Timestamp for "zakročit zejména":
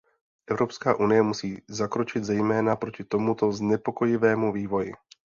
1.67-2.75